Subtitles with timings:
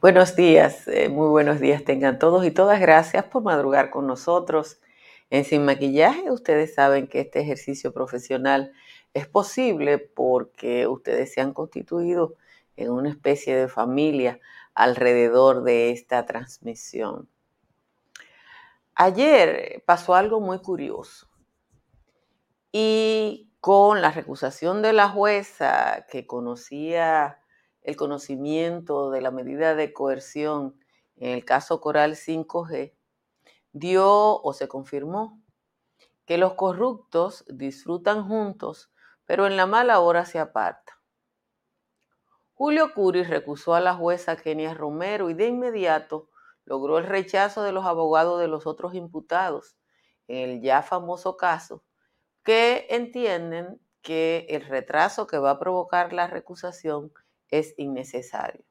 [0.00, 2.78] Buenos días, eh, muy buenos días tengan todos y todas.
[2.78, 4.80] Gracias por madrugar con nosotros
[5.28, 6.30] en Sin Maquillaje.
[6.30, 8.70] Ustedes saben que este ejercicio profesional
[9.12, 12.36] es posible porque ustedes se han constituido
[12.76, 14.38] en una especie de familia
[14.72, 17.28] alrededor de esta transmisión.
[18.94, 21.26] Ayer pasó algo muy curioso
[22.70, 27.37] y con la recusación de la jueza que conocía
[27.88, 30.78] el conocimiento de la medida de coerción
[31.16, 32.92] en el caso Coral 5G,
[33.72, 35.42] dio o se confirmó
[36.26, 38.92] que los corruptos disfrutan juntos,
[39.24, 40.96] pero en la mala hora se apartan.
[42.52, 46.28] Julio Curi recusó a la jueza Kenia Romero y de inmediato
[46.66, 49.78] logró el rechazo de los abogados de los otros imputados
[50.26, 51.82] en el ya famoso caso,
[52.44, 57.14] que entienden que el retraso que va a provocar la recusación
[57.50, 58.64] es innecesario.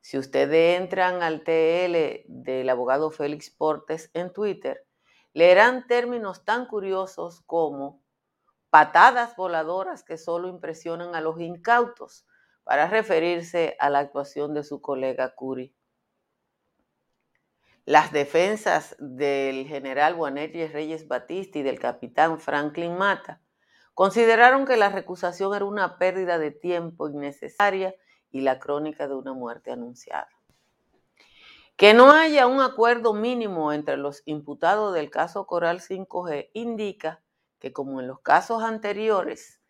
[0.00, 4.86] Si ustedes entran al TL del abogado Félix Portes en Twitter,
[5.32, 8.02] leerán términos tan curiosos como
[8.70, 12.26] patadas voladoras que solo impresionan a los incautos
[12.62, 15.74] para referirse a la actuación de su colega Curi.
[17.84, 23.40] Las defensas del general Juanetti Reyes Batista y del capitán Franklin Mata
[23.96, 27.94] Consideraron que la recusación era una pérdida de tiempo innecesaria
[28.30, 30.28] y la crónica de una muerte anunciada.
[31.76, 37.22] Que no haya un acuerdo mínimo entre los imputados del caso Coral 5G indica
[37.58, 39.62] que como en los casos anteriores,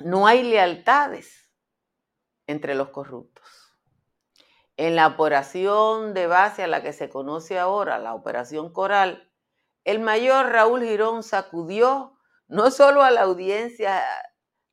[0.00, 1.50] no hay lealtades
[2.46, 3.74] entre los corruptos.
[4.76, 9.32] En la operación de base a la que se conoce ahora, la operación Coral,
[9.84, 12.13] el mayor Raúl Girón sacudió
[12.48, 14.02] no solo a la audiencia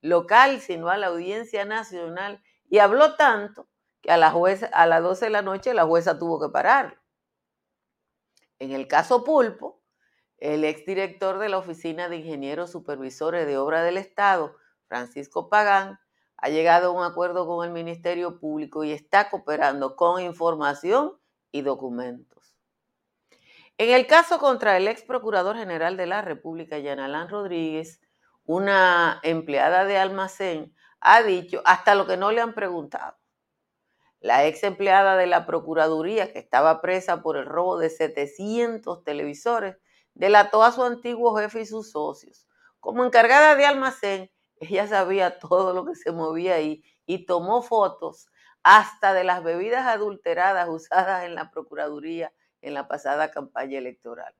[0.01, 3.67] local, sino a la audiencia nacional, y habló tanto
[4.01, 7.01] que a, a las 12 de la noche la jueza tuvo que parar.
[8.59, 9.81] En el caso Pulpo,
[10.37, 14.55] el exdirector de la Oficina de Ingenieros Supervisores de Obra del Estado,
[14.87, 15.99] Francisco Pagán,
[16.37, 21.13] ha llegado a un acuerdo con el Ministerio Público y está cooperando con información
[21.51, 22.40] y documentos.
[23.81, 27.99] En el caso contra el ex procurador general de la República, Yanalán Rodríguez,
[28.43, 33.17] una empleada de almacén ha dicho hasta lo que no le han preguntado.
[34.19, 39.77] La ex empleada de la Procuraduría, que estaba presa por el robo de 700 televisores,
[40.13, 42.45] delató a su antiguo jefe y sus socios.
[42.79, 48.27] Como encargada de almacén, ella sabía todo lo que se movía ahí y tomó fotos
[48.61, 52.31] hasta de las bebidas adulteradas usadas en la Procuraduría
[52.61, 54.33] en la pasada campaña electoral.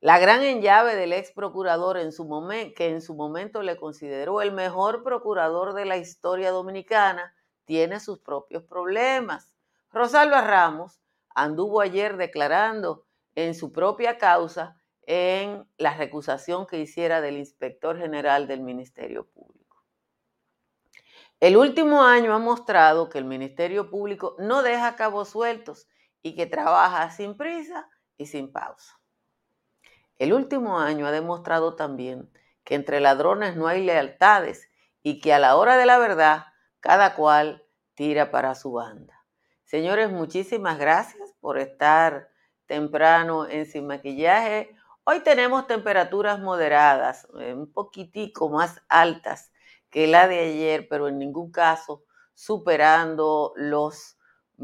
[0.00, 5.74] La gran llave del ex procurador que en su momento le consideró el mejor procurador
[5.74, 7.34] de la historia dominicana,
[7.66, 9.54] tiene sus propios problemas.
[9.92, 11.00] Rosalba Ramos
[11.34, 14.76] anduvo ayer declarando en su propia causa
[15.06, 19.84] en la recusación que hiciera del inspector general del Ministerio Público.
[21.38, 25.88] El último año ha mostrado que el Ministerio Público no deja cabos sueltos
[26.22, 28.98] y que trabaja sin prisa y sin pausa.
[30.18, 32.30] El último año ha demostrado también
[32.64, 34.70] que entre ladrones no hay lealtades
[35.02, 36.46] y que a la hora de la verdad
[36.80, 39.24] cada cual tira para su banda.
[39.64, 42.28] Señores, muchísimas gracias por estar
[42.66, 44.76] temprano en Sin Maquillaje.
[45.04, 49.52] Hoy tenemos temperaturas moderadas, eh, un poquitico más altas
[49.90, 52.04] que la de ayer, pero en ningún caso
[52.34, 54.18] superando los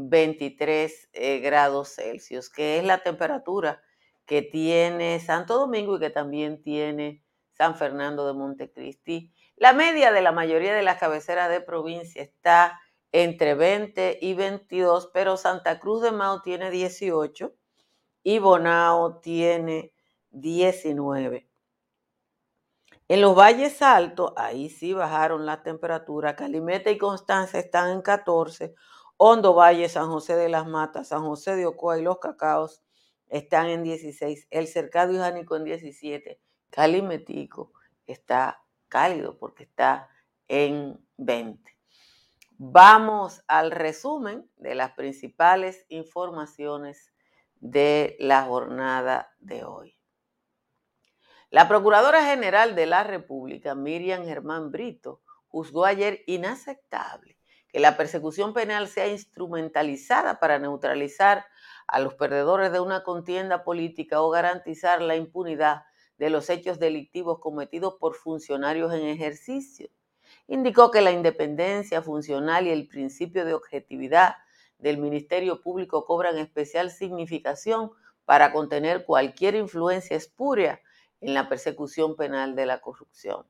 [0.07, 3.81] 23 eh, grados Celsius, que es la temperatura
[4.25, 7.23] que tiene Santo Domingo y que también tiene
[7.53, 9.33] San Fernando de Montecristi.
[9.55, 12.79] La media de la mayoría de las cabeceras de provincia está
[13.11, 17.53] entre 20 y 22, pero Santa Cruz de Mao tiene 18
[18.23, 19.93] y Bonao tiene
[20.29, 21.49] 19.
[23.07, 26.35] En los valles altos, ahí sí bajaron la temperatura.
[26.35, 28.75] Calimete y Constanza están en 14.
[29.21, 32.81] Hondo Valle, San José de las Matas, San José de Ocoa y Los Cacaos
[33.27, 34.47] están en 16.
[34.49, 36.39] El Cercado y Jánico en 17.
[36.69, 37.73] Calimetico
[38.07, 40.07] está cálido porque está
[40.47, 41.77] en 20.
[42.59, 47.11] Vamos al resumen de las principales informaciones
[47.55, 49.97] de la jornada de hoy.
[51.49, 57.38] La Procuradora General de la República, Miriam Germán Brito, juzgó ayer inaceptable
[57.71, 61.45] que la persecución penal sea instrumentalizada para neutralizar
[61.87, 65.83] a los perdedores de una contienda política o garantizar la impunidad
[66.17, 69.89] de los hechos delictivos cometidos por funcionarios en ejercicio.
[70.47, 74.35] Indicó que la independencia funcional y el principio de objetividad
[74.77, 77.91] del Ministerio Público cobran especial significación
[78.25, 80.81] para contener cualquier influencia espuria
[81.21, 83.45] en la persecución penal de la corrupción.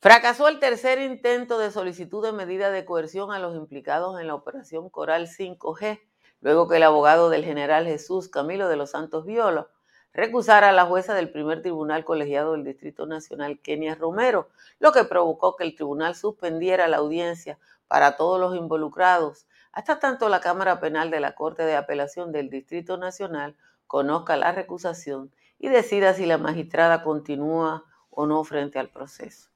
[0.00, 4.36] Fracasó el tercer intento de solicitud de medida de coerción a los implicados en la
[4.36, 6.00] operación Coral 5G,
[6.40, 9.66] luego que el abogado del general Jesús Camilo de los Santos Viola
[10.12, 14.48] recusara a la jueza del primer tribunal colegiado del Distrito Nacional, Kenia Romero,
[14.78, 17.58] lo que provocó que el tribunal suspendiera la audiencia
[17.88, 22.50] para todos los involucrados, hasta tanto la Cámara Penal de la Corte de Apelación del
[22.50, 23.56] Distrito Nacional
[23.88, 29.48] conozca la recusación y decida si la magistrada continúa o no frente al proceso.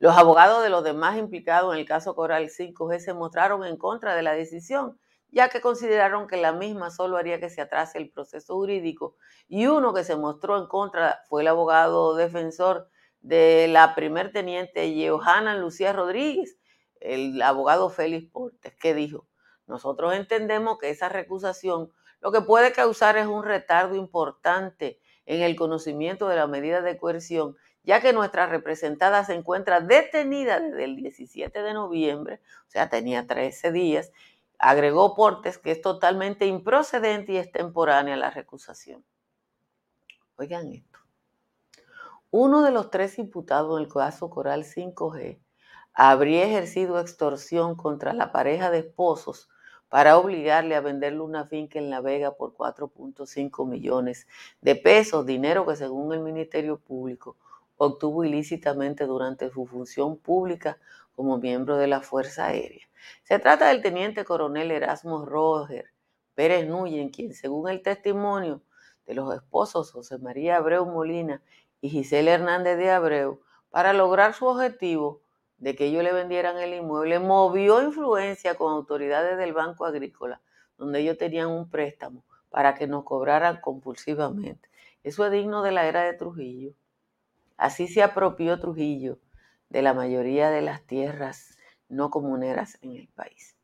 [0.00, 4.14] Los abogados de los demás implicados en el caso Coral 5G se mostraron en contra
[4.14, 4.98] de la decisión,
[5.28, 9.16] ya que consideraron que la misma solo haría que se atrase el proceso jurídico.
[9.46, 12.88] Y uno que se mostró en contra fue el abogado defensor
[13.20, 16.56] de la primer teniente Johanna Lucía Rodríguez,
[17.00, 19.28] el abogado Félix Portes, que dijo,
[19.66, 25.56] nosotros entendemos que esa recusación lo que puede causar es un retardo importante en el
[25.56, 30.96] conocimiento de la medida de coerción ya que nuestra representada se encuentra detenida desde el
[30.96, 34.12] 17 de noviembre, o sea, tenía 13 días,
[34.58, 39.04] agregó Portes que es totalmente improcedente y extemporánea la recusación.
[40.36, 40.98] Oigan esto.
[42.30, 45.40] Uno de los tres imputados en el caso Coral 5G
[45.92, 49.48] habría ejercido extorsión contra la pareja de esposos
[49.88, 54.28] para obligarle a venderle una finca en La Vega por 4.5 millones
[54.60, 57.36] de pesos, dinero que según el Ministerio Público
[57.82, 60.76] obtuvo ilícitamente durante su función pública
[61.16, 62.86] como miembro de la Fuerza Aérea.
[63.22, 65.86] Se trata del teniente coronel Erasmo Roger
[66.34, 68.60] Pérez Nuyen, quien según el testimonio
[69.06, 71.42] de los esposos José María Abreu Molina
[71.80, 73.40] y Gisela Hernández de Abreu,
[73.70, 75.22] para lograr su objetivo
[75.56, 80.42] de que ellos le vendieran el inmueble, movió influencia con autoridades del Banco Agrícola,
[80.76, 84.68] donde ellos tenían un préstamo para que nos cobraran compulsivamente.
[85.02, 86.74] Eso es digno de la era de Trujillo.
[87.60, 89.18] Así se apropió Trujillo
[89.68, 91.58] de la mayoría de las tierras
[91.90, 93.54] no comuneras en el país.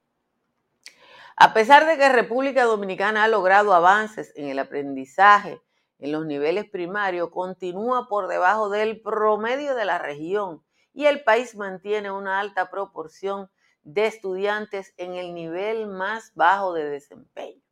[1.35, 5.63] A pesar de que República Dominicana ha logrado avances en el aprendizaje
[5.99, 10.63] en los niveles primarios, continúa por debajo del promedio de la región
[10.93, 13.51] y el país mantiene una alta proporción
[13.83, 17.63] de estudiantes en el nivel más bajo de desempeño.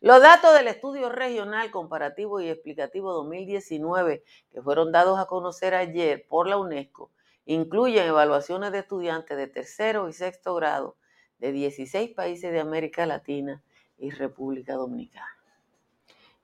[0.00, 6.26] Los datos del estudio regional comparativo y explicativo 2019 que fueron dados a conocer ayer
[6.28, 7.10] por la UNESCO
[7.46, 10.96] incluyen evaluaciones de estudiantes de tercero y sexto grado
[11.38, 13.62] de 16 países de América Latina
[13.98, 15.36] y República Dominicana.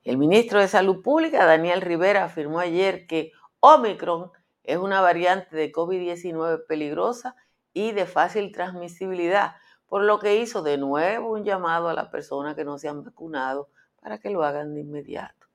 [0.05, 4.31] El ministro de Salud Pública, Daniel Rivera, afirmó ayer que Omicron
[4.65, 7.37] es una variante de COVID-19 peligrosa
[7.73, 9.57] y de fácil transmisibilidad,
[9.93, 13.05] por lo que hizo de nuevo un llamado a las personas que no se han
[13.05, 13.69] vacunado
[14.01, 15.49] para que lo hagan de inmediato.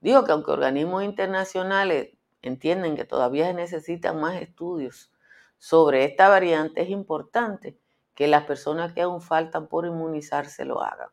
[0.00, 5.12] Dijo que aunque organismos internacionales entienden que todavía se necesitan más estudios
[5.58, 7.78] sobre esta variante, es importante
[8.14, 11.10] que las personas que aún faltan por inmunizarse lo hagan.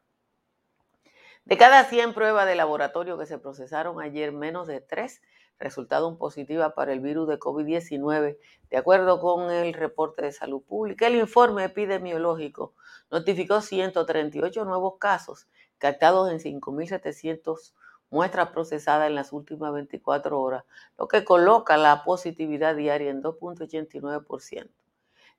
[1.44, 5.22] De cada 100 pruebas de laboratorio que se procesaron ayer, menos de 3
[5.60, 8.38] resultaron positivas para el virus de COVID-19,
[8.70, 11.08] de acuerdo con el reporte de salud pública.
[11.08, 12.74] El informe epidemiológico
[13.12, 15.48] notificó 138 nuevos casos
[15.78, 17.74] captados en 5.700
[18.10, 20.64] muestras procesadas en las últimas 24 horas,
[20.98, 24.70] lo que coloca la positividad diaria en 2.89%.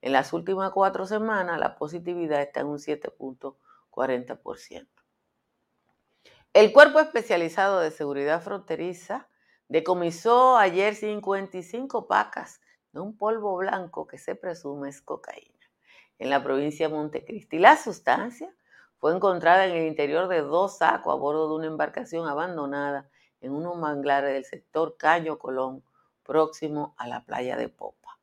[0.03, 4.87] En las últimas cuatro semanas la positividad está en un 7.40%.
[6.53, 9.29] El Cuerpo Especializado de Seguridad Fronteriza
[9.69, 12.61] decomisó ayer 55 pacas
[12.93, 15.57] de un polvo blanco que se presume es cocaína
[16.19, 17.59] en la provincia de Montecristi.
[17.59, 18.55] La sustancia
[18.99, 23.53] fue encontrada en el interior de dos sacos a bordo de una embarcación abandonada en
[23.53, 25.85] unos manglares del sector Caño Colón,
[26.23, 28.19] próximo a la playa de Popa.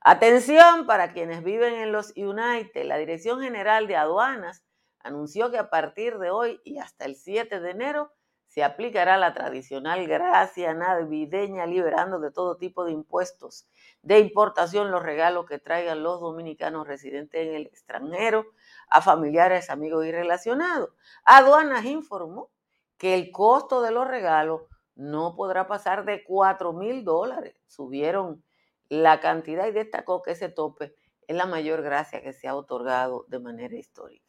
[0.00, 4.64] Atención para quienes viven en los United, la Dirección General de Aduanas
[5.00, 8.12] anunció que a partir de hoy y hasta el 7 de enero
[8.54, 13.66] se aplicará la tradicional gracia navideña liberando de todo tipo de impuestos
[14.02, 18.46] de importación los regalos que traigan los dominicanos residentes en el extranjero
[18.88, 20.90] a familiares, amigos y relacionados.
[21.24, 22.52] Aduanas informó
[22.96, 24.60] que el costo de los regalos
[24.94, 27.56] no podrá pasar de 4 mil dólares.
[27.66, 28.44] Subieron
[28.88, 30.94] la cantidad y destacó que ese tope
[31.26, 34.23] es la mayor gracia que se ha otorgado de manera histórica.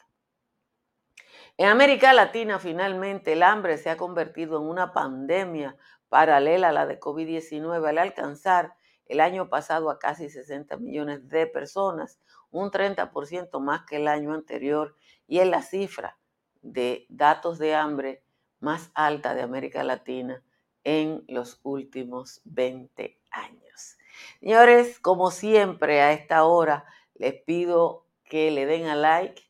[1.58, 5.78] En América Latina, finalmente, el hambre se ha convertido en una pandemia
[6.10, 11.48] paralela a la de COVID-19 al alcanzar el año pasado a casi 60 millones de
[11.48, 12.20] personas,
[12.52, 14.98] un 30% más que el año anterior,
[15.28, 16.18] y es la cifra
[16.62, 18.24] de datos de hambre
[18.60, 20.44] más alta de América Latina
[20.84, 23.98] en los últimos 20 años.
[24.42, 26.84] Señores, como siempre a esta hora
[27.14, 29.42] les pido que le den a like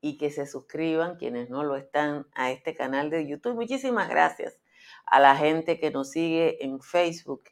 [0.00, 3.54] y que se suscriban quienes no lo están a este canal de YouTube.
[3.54, 4.58] Muchísimas gracias
[5.06, 7.44] a la gente que nos sigue en Facebook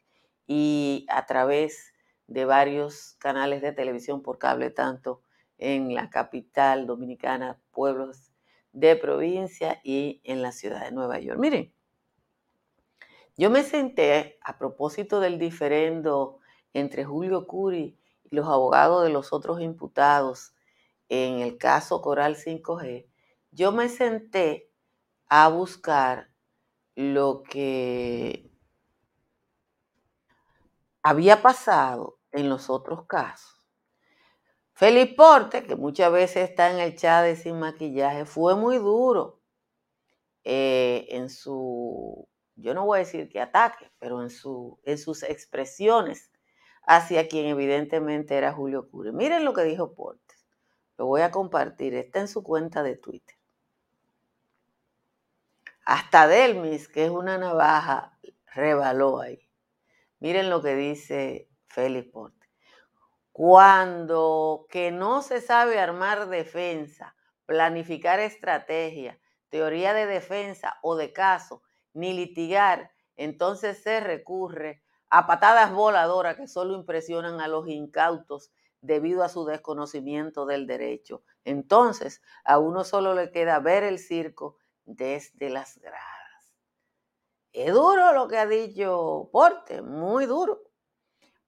[0.47, 1.93] y a través
[2.27, 5.21] de varios canales de televisión por cable, tanto
[5.57, 8.31] en la capital dominicana, pueblos
[8.71, 11.39] de provincia y en la ciudad de Nueva York.
[11.39, 11.73] Miren,
[13.37, 16.39] yo me senté a propósito del diferendo
[16.73, 17.97] entre Julio Curi
[18.29, 20.53] y los abogados de los otros imputados
[21.09, 23.07] en el caso Coral 5G,
[23.51, 24.71] yo me senté
[25.27, 26.29] a buscar
[26.95, 28.51] lo que
[31.01, 33.63] había pasado en los otros casos.
[34.73, 39.41] Felipe Porte, que muchas veces está en el chat de sin maquillaje, fue muy duro
[40.43, 45.23] eh, en su, yo no voy a decir que ataque, pero en, su, en sus
[45.23, 46.31] expresiones
[46.83, 49.11] hacia quien evidentemente era Julio Cure.
[49.11, 50.28] Miren lo que dijo Portes.
[50.99, 51.95] Lo voy a compartir.
[51.95, 53.37] Está en su cuenta de Twitter.
[55.85, 58.19] Hasta Delmis, que es una navaja,
[58.53, 59.49] rebaló ahí.
[60.19, 62.49] Miren lo que dice Félix Porte.
[63.31, 67.15] Cuando que no se sabe armar defensa,
[67.45, 71.63] planificar estrategia, teoría de defensa o de caso,
[71.93, 79.23] ni litigar, entonces se recurre a patadas voladoras que solo impresionan a los incautos debido
[79.23, 81.23] a su desconocimiento del derecho.
[81.43, 86.55] Entonces, a uno solo le queda ver el circo desde las gradas.
[87.51, 90.63] Es duro lo que ha dicho Porte, muy duro.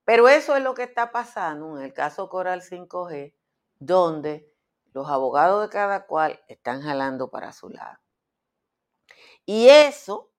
[0.03, 3.35] Pero eso es lo que está pasando en el caso Coral 5G,
[3.79, 4.51] donde
[4.93, 8.00] los abogados de cada cual están jalando para su lado.
[9.45, 10.31] Y eso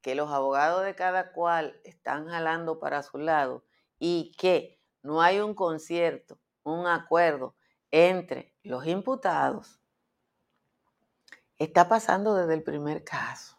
[0.00, 3.64] que los abogados de cada cual están jalando para su lado
[3.98, 7.54] y que no hay un concierto, un acuerdo
[7.90, 9.80] entre los imputados,
[11.58, 13.58] está pasando desde el primer caso.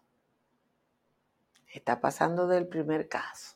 [1.67, 3.55] Está pasando desde el primer caso.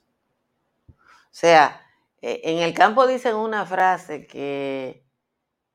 [0.90, 1.82] O sea,
[2.22, 5.06] e, en el campo dicen una frase que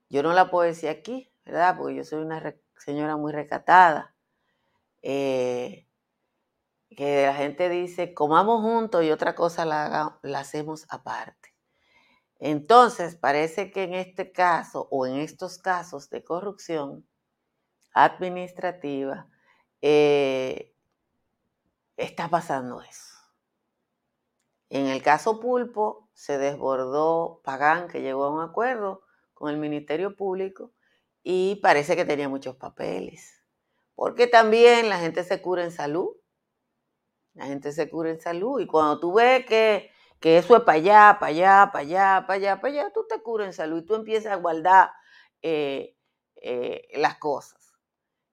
[0.09, 1.77] yo no la puedo decir aquí, ¿verdad?
[1.77, 4.15] Porque yo soy una señora muy recatada.
[5.03, 5.87] Eh,
[6.97, 11.50] que la gente dice, comamos juntos y otra cosa la, la hacemos aparte.
[12.41, 17.07] Entonces, parece que en este caso o en estos casos de corrupción
[17.93, 19.29] administrativa,
[19.83, 20.75] eh,
[21.97, 23.15] está pasando eso.
[24.71, 29.03] En el caso Pulpo se desbordó Pagán, que llegó a un acuerdo
[29.35, 30.73] con el Ministerio Público
[31.23, 33.43] y parece que tenía muchos papeles.
[33.95, 36.21] Porque también la gente se cura en salud
[37.35, 38.61] la gente se cura en salud.
[38.61, 39.47] Y cuando tú ves
[40.21, 43.23] que, eso es para allá, para allá, para allá, para allá, para allá, tú te
[43.23, 44.93] curas en salud y tú empiezas a guardar
[45.43, 45.97] eh,
[46.37, 47.73] eh, las cosas.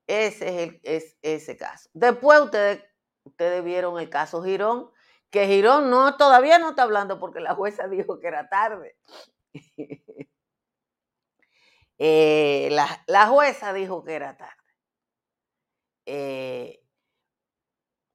[0.07, 1.89] Ese es, el, es ese caso.
[1.93, 2.83] Después ustedes,
[3.23, 4.91] ustedes vieron el caso Girón,
[5.29, 8.97] que Girón no, todavía no está hablando porque la jueza dijo que era tarde.
[11.99, 14.53] Eh, la, la, jueza dijo que era tarde.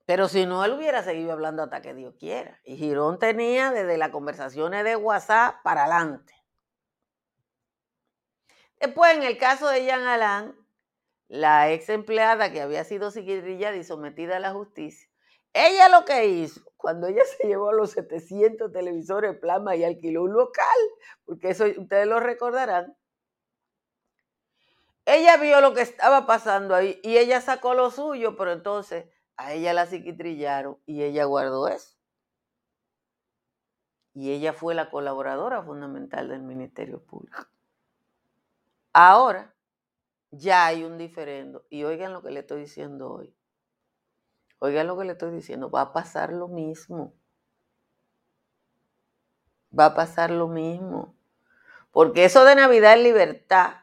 [0.05, 2.61] Pero si no, él hubiera seguido hablando hasta que Dios quiera.
[2.65, 6.35] Y Girón tenía desde las conversaciones de WhatsApp para adelante.
[8.81, 10.57] Después, en el caso de Jean Alain,
[11.29, 15.09] la ex empleada que había sido psiquiatrillada y sometida a la justicia,
[15.53, 20.33] ella lo que hizo, cuando ella se llevó los 700 televisores plasma y alquiló un
[20.33, 20.79] local,
[21.25, 22.97] porque eso ustedes lo recordarán,
[25.05, 29.07] ella vio lo que estaba pasando ahí y ella sacó lo suyo, pero entonces
[29.45, 31.97] a ella la psiquitrillaron y ella guardó eso.
[34.15, 37.47] Y ella fue la colaboradora fundamental del Ministerio Público.
[38.93, 39.55] Ahora
[40.31, 41.65] ya hay un diferendo.
[41.71, 43.35] Y oigan lo que le estoy diciendo hoy.
[44.59, 47.15] Oiga lo que le estoy diciendo, va a pasar lo mismo.
[49.77, 51.17] Va a pasar lo mismo.
[51.91, 53.82] Porque eso de Navidad es libertad,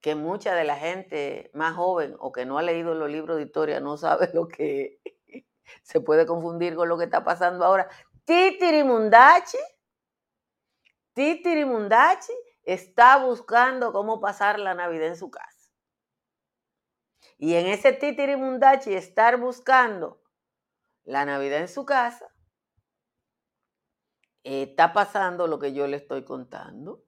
[0.00, 3.44] que mucha de la gente más joven o que no ha leído los libros de
[3.44, 5.00] historia no sabe lo que
[5.82, 7.88] se puede confundir con lo que está pasando ahora.
[8.24, 9.58] Titirimundachi,
[11.12, 15.60] Titirimundachi está buscando cómo pasar la Navidad en su casa.
[17.36, 20.22] Y en ese titirimundachi estar buscando
[21.04, 22.26] la Navidad en su casa,
[24.44, 27.02] está pasando lo que yo le estoy contando.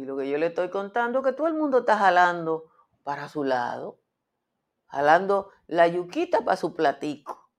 [0.00, 2.70] Y lo que yo le estoy contando es que todo el mundo está jalando
[3.02, 4.00] para su lado,
[4.86, 7.50] jalando la yuquita para su platico.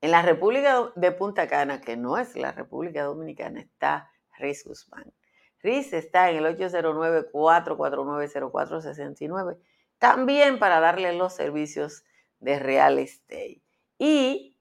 [0.02, 5.12] En la República de Punta Cana, que no es la República Dominicana, está Riz Guzmán.
[5.60, 9.58] Riz está en el 809-449-0469,
[9.98, 12.04] también para darle los servicios
[12.40, 13.64] de real estate.
[13.98, 14.56] Y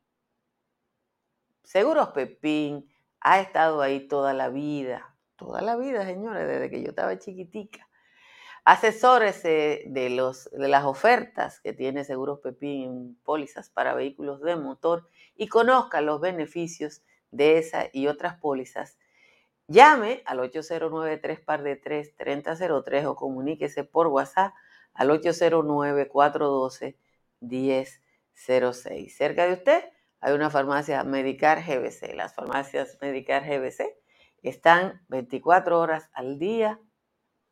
[1.64, 2.88] Seguros Pepín
[3.20, 7.88] ha estado ahí toda la vida, toda la vida, señores, desde que yo estaba chiquitica.
[8.64, 14.57] Asesores de, los, de las ofertas que tiene Seguros Pepín en pólizas para vehículos de
[14.57, 18.98] motor y conozca los beneficios de esa y otras pólizas.
[19.66, 24.55] Llame al 809 par de 3 3003 o comuníquese por WhatsApp
[24.94, 26.96] al 809 412
[27.40, 29.16] 1006.
[29.16, 29.85] Cerca de usted
[30.20, 32.14] hay una farmacia Medicar GBC.
[32.14, 33.94] Las farmacias Medicar GBC
[34.42, 36.79] están 24 horas al día,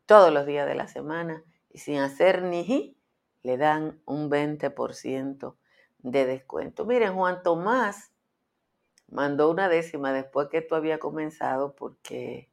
[0.05, 2.97] todos los días de la semana, y sin hacer ni
[3.41, 5.55] le dan un 20%
[5.99, 6.85] de descuento.
[6.85, 8.11] Miren, Juan Tomás
[9.09, 12.49] mandó una décima después que esto había comenzado porque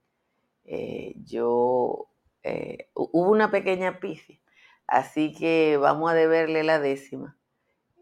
[0.65, 2.09] eh, yo
[2.43, 4.39] eh, hubo una pequeña pifia.
[4.87, 7.37] Así que vamos a deberle la décima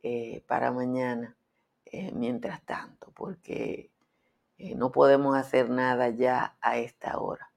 [0.03, 1.35] eh, para mañana.
[2.13, 3.91] Mientras tanto, porque
[4.77, 7.51] no podemos hacer nada ya a esta hora.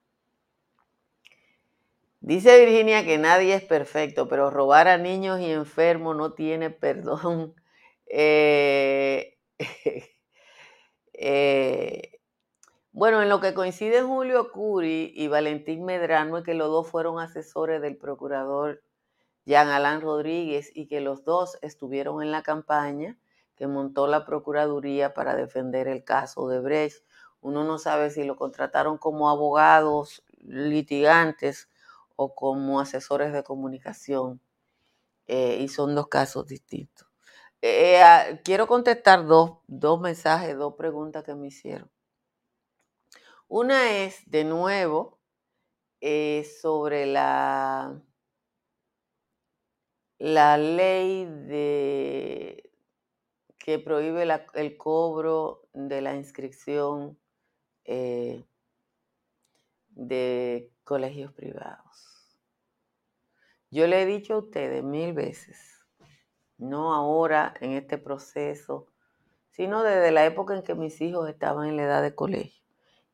[2.22, 7.56] Dice Virginia que nadie es perfecto, pero robar a niños y enfermos no tiene perdón.
[11.24, 12.20] Eh,
[12.94, 17.20] bueno, en lo que coincide Julio Curi y Valentín Medrano es que los dos fueron
[17.20, 18.82] asesores del procurador
[19.46, 23.18] Jean Alain Rodríguez y que los dos estuvieron en la campaña
[23.56, 27.06] que montó la Procuraduría para defender el caso de Brecht.
[27.40, 31.70] Uno no sabe si lo contrataron como abogados litigantes
[32.24, 34.42] o como asesores de comunicación.
[35.28, 37.08] Eh, y son dos casos distintos.
[37.62, 41.90] Eh, ah, quiero contestar dos, dos mensajes, dos preguntas que me hicieron.
[43.48, 45.20] Una es, de nuevo,
[46.02, 48.02] eh, sobre la,
[50.18, 52.72] la ley de
[53.58, 57.20] que prohíbe el cobro de la inscripción
[57.86, 58.44] eh,
[59.90, 62.11] de colegios privados.
[63.72, 65.86] Yo le he dicho a ustedes mil veces,
[66.58, 68.88] no ahora en este proceso,
[69.50, 72.66] sino desde la época en que mis hijos estaban en la edad de colegio,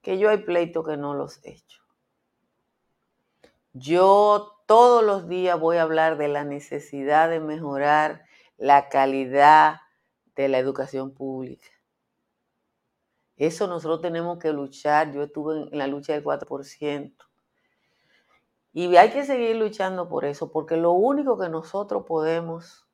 [0.02, 1.84] que yo hay pleitos que no los he hecho.
[3.74, 8.26] Yo todos los días voy a hablar de la necesidad de mejorar
[8.58, 9.82] la calidad
[10.36, 11.67] de la educación pública.
[13.36, 15.12] Eso nosotros tenemos que luchar.
[15.13, 17.27] Yo estuve en la lucha del 4%.
[18.80, 22.88] Y hay que seguir luchando por eso, porque lo único que nosotros podemos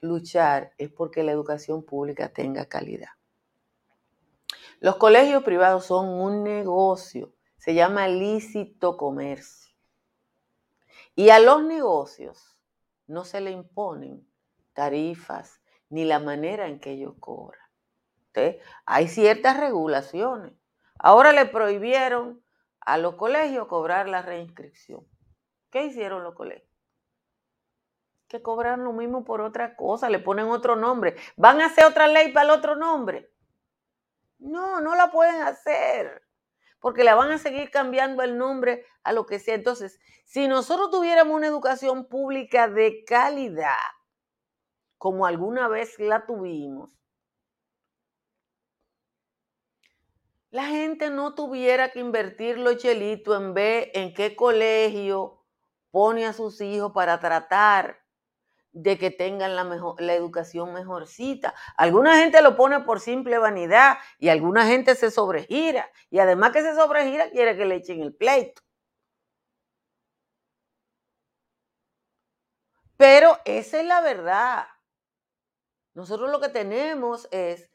[0.00, 3.10] luchar es porque la educación pública tenga calidad.
[4.80, 9.76] Los colegios privados son un negocio, se llama lícito comercio.
[11.14, 12.58] Y a los negocios
[13.06, 14.26] no se le imponen
[14.72, 17.60] tarifas ni la manera en que ellos cobran.
[18.86, 20.54] Hay ciertas regulaciones.
[20.98, 22.42] Ahora le prohibieron
[22.80, 25.06] a los colegios cobrar la reinscripción.
[25.70, 26.68] ¿Qué hicieron los colegios?
[28.28, 31.16] Que cobran lo mismo por otra cosa, le ponen otro nombre.
[31.36, 33.30] ¿Van a hacer otra ley para el otro nombre?
[34.38, 36.22] No, no la pueden hacer,
[36.80, 39.54] porque le van a seguir cambiando el nombre a lo que sea.
[39.54, 43.72] Entonces, si nosotros tuviéramos una educación pública de calidad,
[44.98, 46.90] como alguna vez la tuvimos,
[50.50, 55.35] la gente no tuviera que invertir los chelitos en ver en qué colegio
[55.96, 58.04] pone a sus hijos para tratar
[58.70, 61.54] de que tengan la, mejor, la educación mejorcita.
[61.78, 65.90] Alguna gente lo pone por simple vanidad y alguna gente se sobregira.
[66.10, 68.60] Y además que se sobregira, quiere que le echen el pleito.
[72.98, 74.66] Pero esa es la verdad.
[75.94, 77.70] Nosotros lo que tenemos es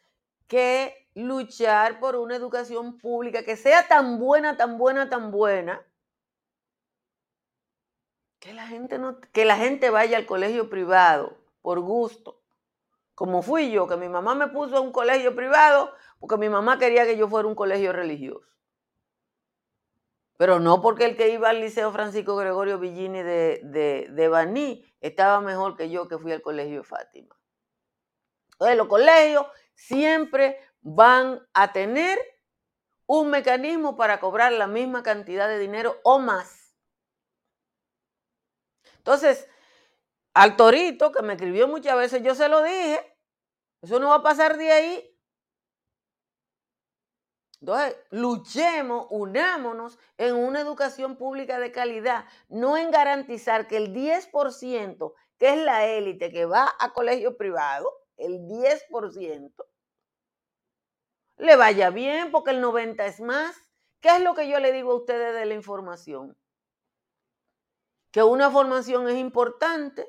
[0.46, 5.84] que luchar por una educación pública que sea tan buena, tan buena, tan buena,
[8.42, 12.42] que la gente, no, que la gente vaya al colegio privado por gusto,
[13.14, 16.80] como fui yo, que mi mamá me puso a un colegio privado porque mi mamá
[16.80, 18.50] quería que yo fuera un colegio religioso.
[20.38, 24.92] Pero no porque el que iba al Liceo Francisco Gregorio Villini de, de, de Baní
[25.02, 27.40] estaba mejor que yo que fui al colegio Fátima.
[28.54, 32.18] Entonces los colegios siempre van a tener
[33.06, 36.61] un mecanismo para cobrar la misma cantidad de dinero o más
[39.02, 39.48] entonces,
[40.36, 43.00] al torito que me escribió muchas veces, yo se lo dije,
[43.82, 45.18] eso no va a pasar de ahí.
[47.62, 55.16] Entonces, luchemos, unámonos en una educación pública de calidad, no en garantizar que el 10%,
[55.40, 59.66] que es la élite que va a colegio privado, el 10%,
[61.38, 63.56] le vaya bien porque el 90% es más.
[64.00, 66.38] ¿Qué es lo que yo le digo a ustedes de la información?
[68.12, 70.08] Que una formación es importante,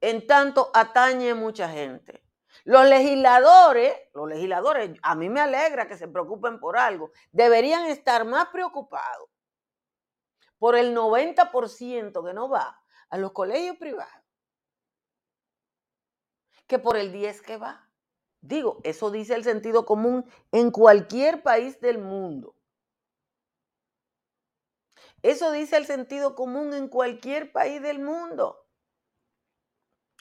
[0.00, 2.22] en tanto atañe a mucha gente.
[2.64, 8.24] Los legisladores, los legisladores, a mí me alegra que se preocupen por algo, deberían estar
[8.24, 9.28] más preocupados
[10.58, 12.80] por el 90% que no va
[13.10, 14.24] a los colegios privados
[16.66, 17.88] que por el 10 que va.
[18.40, 22.54] Digo, eso dice el sentido común en cualquier país del mundo.
[25.24, 28.66] Eso dice el sentido común en cualquier país del mundo.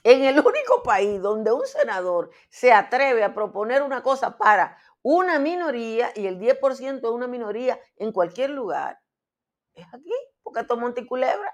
[0.06, 5.40] En el único país donde un senador se atreve a proponer una cosa para una
[5.40, 9.02] minoría y el 10% de una minoría en cualquier lugar,
[9.74, 11.54] es aquí, porque esto es Monticulebra.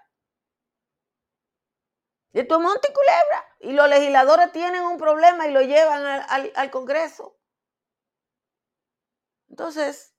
[2.33, 3.45] Esto es Monticulebra.
[3.61, 7.35] Y los legisladores tienen un problema y lo llevan al, al Congreso.
[9.49, 10.13] Entonces,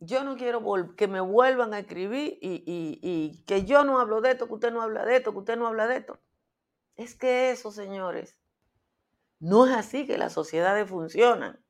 [0.00, 0.62] yo no quiero
[0.96, 4.82] que me vuelvan a escribir y, que yo no hablo de esto, que usted no
[4.82, 6.20] habla de esto, que usted no habla de esto.
[6.96, 8.38] Es que eso, señores,
[9.40, 11.62] no es así que las sociedades funcionan.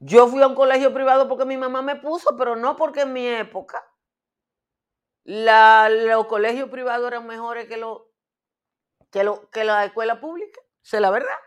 [0.00, 3.12] Yo fui a un colegio privado porque mi mamá me puso, pero no porque en
[3.12, 3.84] mi época
[5.24, 8.10] los colegios privados eran mejores que, lo,
[9.10, 10.60] que, lo, que la escuela pública.
[10.82, 11.38] Esa es la verdad.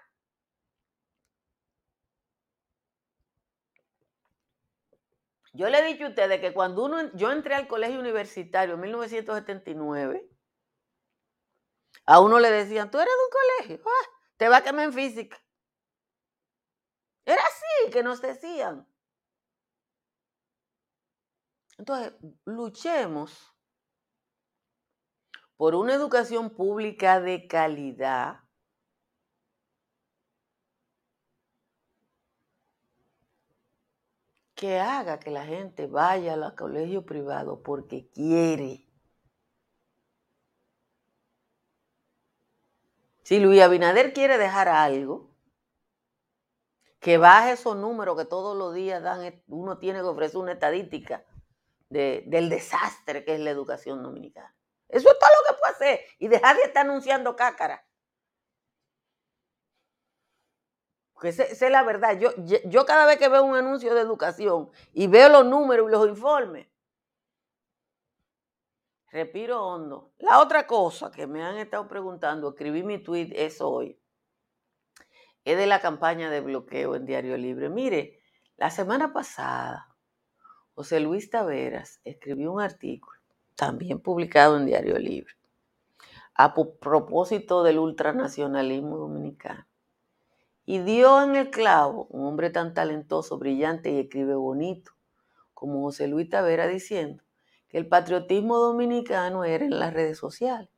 [5.58, 8.80] Yo le he dicho a ustedes que cuando uno, yo entré al colegio universitario en
[8.80, 10.30] 1979,
[12.06, 14.94] a uno le decían, tú eres de un colegio, ah, te va a quemar en
[14.94, 15.44] física.
[17.26, 18.88] Era así que nos decían.
[21.80, 22.14] Entonces,
[22.46, 23.52] luchemos
[25.56, 28.47] por una educación pública de calidad
[34.58, 38.84] que haga que la gente vaya al colegio privado porque quiere.
[43.22, 45.30] Si Luis Abinader quiere dejar algo,
[47.00, 50.54] que baje esos números que todos los días dan, e, uno tiene que ofrecer una
[50.54, 51.24] estadística
[51.90, 54.54] del desastre que es la educación dominicana.
[54.90, 57.87] Eso es todo lo que puede hacer y dejar de estar anunciando cácara.
[61.18, 62.20] Porque esa, es la verdad.
[62.20, 62.30] Yo,
[62.66, 66.08] yo cada vez que veo un anuncio de educación y veo los números y los
[66.08, 66.68] informes,
[69.10, 70.12] respiro hondo.
[70.20, 74.00] La otra cosa que me han estado preguntando, escribí mi tweet es hoy,
[75.44, 77.70] es de la campaña de bloqueo en Diario Libre.
[77.70, 78.20] Mire,
[78.56, 79.96] la semana pasada,
[80.76, 83.20] José Luis Taveras escribió un artículo,
[83.56, 85.34] también publicado en Diario Libre,
[86.36, 89.66] a propósito del ultranacionalismo dominicano.
[90.70, 94.92] Y dio en el clavo un hombre tan talentoso, brillante y escribe bonito
[95.54, 97.24] como José Luis Tavera diciendo
[97.70, 100.70] que el patriotismo dominicano era en las redes sociales.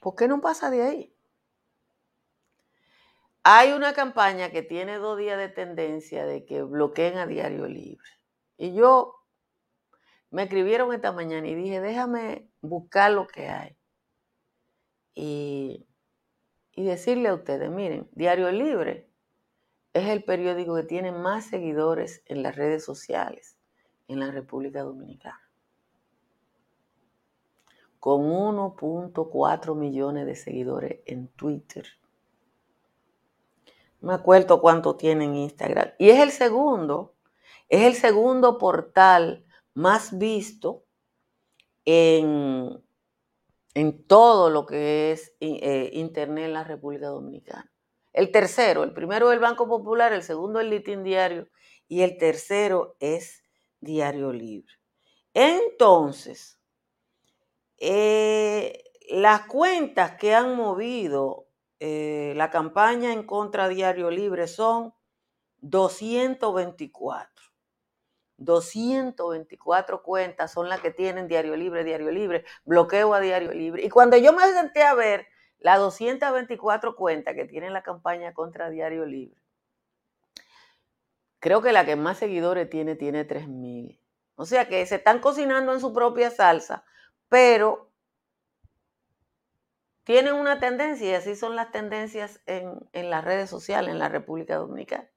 [0.00, 1.16] ¿Por qué no pasa de ahí?
[3.44, 8.10] Hay una campaña que tiene dos días de tendencia de que bloqueen a Diario Libre.
[8.58, 9.14] Y yo
[10.30, 13.76] me escribieron esta mañana y dije, déjame buscar lo que hay.
[15.14, 15.86] Y,
[16.74, 19.08] y decirle a ustedes, miren, Diario Libre
[19.92, 23.58] es el periódico que tiene más seguidores en las redes sociales
[24.08, 25.40] en la República Dominicana.
[28.00, 31.86] Con 1.4 millones de seguidores en Twitter.
[34.00, 35.90] Me acuerdo cuánto tiene en Instagram.
[35.98, 37.14] Y es el segundo,
[37.68, 40.84] es el segundo portal más visto
[41.84, 42.82] en,
[43.74, 47.72] en todo lo que es eh, Internet en la República Dominicana.
[48.12, 51.48] El tercero, el primero es el Banco Popular, el segundo el Litín Diario
[51.88, 53.42] y el tercero es
[53.80, 54.74] Diario Libre.
[55.34, 56.60] Entonces,
[57.78, 61.48] eh, las cuentas que han movido
[61.80, 64.94] eh, la campaña en contra de Diario Libre son
[65.60, 67.51] 224.
[68.44, 73.84] 224 cuentas son las que tienen Diario Libre, Diario Libre, bloqueo a Diario Libre.
[73.84, 75.26] Y cuando yo me senté a ver
[75.58, 79.40] las 224 cuentas que tiene la campaña contra Diario Libre,
[81.38, 83.98] creo que la que más seguidores tiene, tiene 3.000.
[84.36, 86.84] O sea que se están cocinando en su propia salsa,
[87.28, 87.90] pero
[90.04, 94.08] tienen una tendencia, y así son las tendencias en, en las redes sociales en la
[94.08, 95.08] República Dominicana.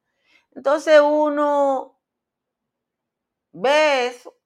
[0.55, 1.94] Entonces uno
[3.55, 4.37] ve eso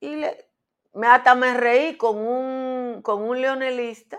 [0.00, 0.48] y le,
[0.94, 4.18] me, hasta me reí con un, con un leonelista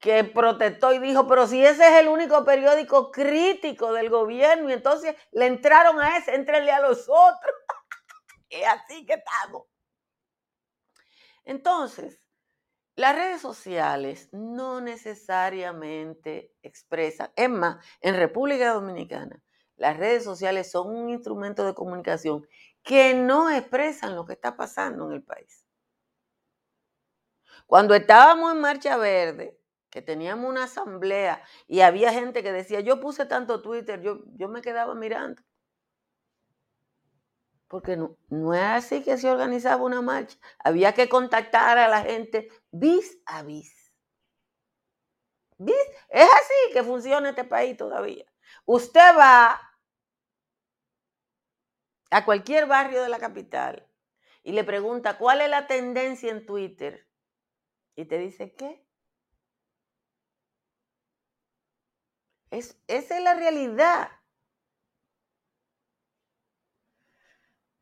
[0.00, 4.74] que protestó y dijo, pero si ese es el único periódico crítico del gobierno, y
[4.74, 7.54] entonces le entraron a ese, entrenle a los otros.
[8.50, 9.66] es así que estamos.
[11.44, 12.20] Entonces,
[12.96, 19.42] las redes sociales no necesariamente expresan, es más, en República Dominicana,
[19.76, 22.46] las redes sociales son un instrumento de comunicación
[22.86, 25.66] que no expresan lo que está pasando en el país.
[27.66, 29.58] Cuando estábamos en Marcha Verde,
[29.90, 34.48] que teníamos una asamblea y había gente que decía, yo puse tanto Twitter, yo, yo
[34.48, 35.42] me quedaba mirando.
[37.66, 40.38] Porque no, no es así que se organizaba una marcha.
[40.60, 43.92] Había que contactar a la gente vis a vis.
[45.58, 45.74] ¿Vis?
[46.08, 48.26] Es así que funciona este país todavía.
[48.64, 49.60] Usted va
[52.10, 53.86] a cualquier barrio de la capital
[54.42, 57.06] y le pregunta cuál es la tendencia en Twitter
[57.96, 58.86] y te dice, ¿qué?
[62.50, 64.10] Es, esa es la realidad.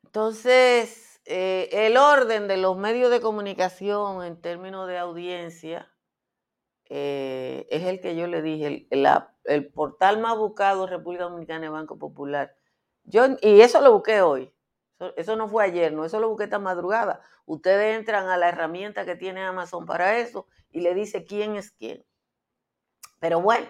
[0.05, 5.91] Entonces, eh, el orden de los medios de comunicación en términos de audiencia
[6.89, 11.99] eh, es el que yo le dije, el, portal más buscado República Dominicana es Banco
[11.99, 12.55] Popular.
[13.05, 14.53] Yo, y eso lo busqué hoy.
[15.17, 17.21] Eso, no fue ayer, no, eso lo busqué esta madrugada.
[17.47, 21.73] Ustedes entran a la herramienta que tiene Amazon para eso y le dice quién es
[21.73, 22.05] quién.
[23.21, 23.67] Pero bueno,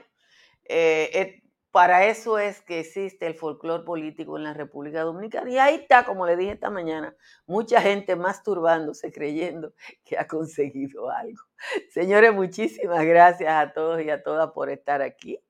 [0.64, 1.42] eh,
[1.74, 5.50] para eso es que existe el folclore político en la República Dominicana.
[5.50, 7.16] Y ahí está, como le dije esta mañana,
[7.46, 11.42] mucha gente masturbándose creyendo que ha conseguido algo.
[11.90, 15.40] Señores, muchísimas gracias a todos y a todas por estar aquí.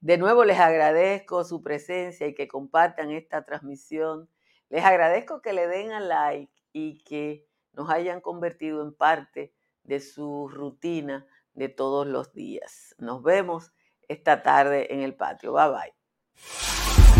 [0.00, 4.30] De nuevo les agradezco su presencia y que compartan esta transmisión.
[4.70, 9.52] Les agradezco que le den a like y que nos hayan convertido en parte
[9.84, 12.94] de su rutina de todos los días.
[12.98, 13.72] Nos vemos
[14.08, 15.52] esta tarde en el patio.
[15.52, 17.19] Bye bye.